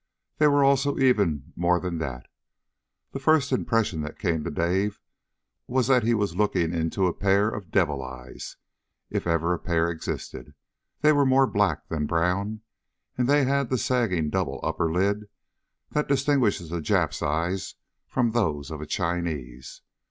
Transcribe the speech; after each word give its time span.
They 0.39 0.47
were 0.47 0.63
also 0.63 0.97
even 0.97 1.53
more 1.55 1.79
than 1.79 1.99
that. 1.99 2.25
The 3.11 3.19
first 3.19 3.51
impression 3.51 4.01
that 4.01 4.17
came 4.17 4.43
to 4.43 4.49
Dave 4.49 4.99
was 5.67 5.85
that 5.89 6.01
he 6.01 6.15
was 6.15 6.35
looking 6.35 6.73
into 6.73 7.05
a 7.05 7.13
pair 7.13 7.47
of 7.49 7.69
devil's 7.69 8.07
eyes, 8.11 8.57
if 9.11 9.27
ever 9.27 9.53
a 9.53 9.59
pair 9.59 9.91
existed. 9.91 10.55
They 11.01 11.11
were 11.13 11.23
more 11.23 11.45
black 11.45 11.87
than 11.87 12.07
brown, 12.07 12.61
and 13.15 13.27
they 13.29 13.43
had 13.43 13.69
the 13.69 13.77
sagging 13.77 14.31
double 14.31 14.59
upper 14.63 14.91
lid 14.91 15.27
that 15.91 16.07
distinguishes 16.07 16.71
a 16.71 16.81
Jap's 16.81 17.21
eyes 17.21 17.75
from 18.07 18.31
those 18.31 18.71
of 18.71 18.81
a 18.81 18.87
Chinese. 18.87 19.83